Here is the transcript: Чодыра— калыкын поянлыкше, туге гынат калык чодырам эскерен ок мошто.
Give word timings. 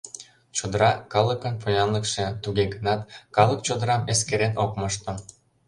Чодыра— 0.55 0.91
калыкын 1.13 1.55
поянлыкше, 1.61 2.25
туге 2.43 2.65
гынат 2.73 3.01
калык 3.35 3.59
чодырам 3.67 4.01
эскерен 4.11 4.53
ок 4.63 4.71
мошто. 4.79 5.11